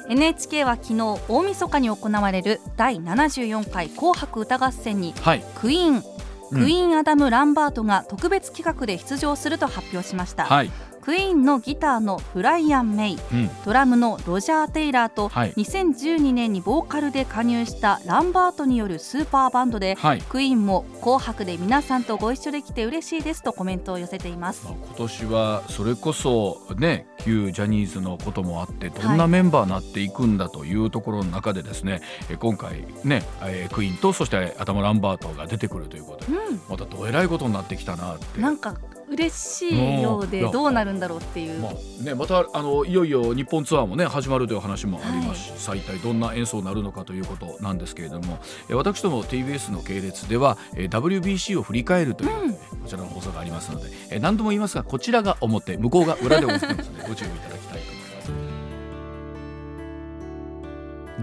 [0.09, 10.71] NHK は昨日大晦日に行われる第74回紅白歌合戦に、はい、クイーンクイーンアダム・ランバートが特別企画で出場すると発表しました、はい、
[11.01, 24.67] クイーンのギターのブライアン・メイ、うん、ドラムのロジャー・テイラーと、はい、2012年にボーカルで加入したランバートによるスーパーバンドで、はい、クイーンも「紅白」で皆さんとご一緒できて嬉しいですとコメントを寄せています。
[24.67, 38.39] 今年はそれこそね旧ジャニーズのこともあってどんなメンバーになっていくんだというところの中でですね、はい、今回ね、えー、クイーンとそして頭ランバートが出てくるということで、うん、またどえらいことになってきたなって。
[38.39, 38.75] なんか
[39.11, 48.39] 嬉しいようでどうなるんだろうっていう、まあね、またあのいよいよ日本ツアーもね始まるという話もありますし、はい、一体どんな演奏になるのかということなんですけれども
[48.69, 52.57] 私ども TBS の系列では WBC を振り返るという、うん、こ
[52.87, 58.31] ちらの放送がありますので何度も言いますがこちらが表向こうが裏でございますので ご注意いただきたいと思います。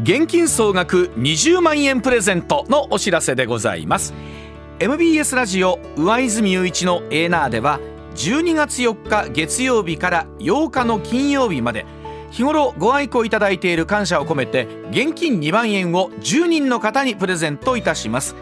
[0.03, 4.13] 現金総額20万円プレゼントのお知らせでございます。
[4.81, 7.81] MBS ラジオ上泉雄一のエーナーでは
[8.15, 11.85] 12月4日月曜日から8日の金曜日まで
[12.31, 18.37] 日頃ご愛顧いただいている感謝を込めて現金2万円を10人の方にプレゼントいたします。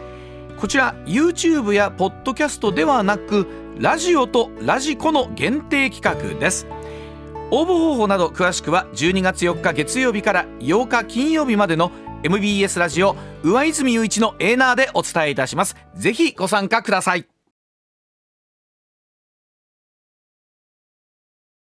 [0.59, 3.47] こちら YouTube やポッドキャストではなく
[3.79, 6.67] ラジオとラジコの限定企画です。
[7.49, 11.91] 応募方法など詳しくは12月4日月曜日から8日金曜日までの
[12.23, 15.75] MBS ラジオ上泉雄一のエーナーでお伝えいたします。
[15.95, 17.36] ぜひご参加ください。